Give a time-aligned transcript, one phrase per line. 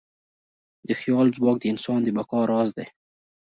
[0.87, 2.87] د خیال ځواک د انسان د بقا راز دی.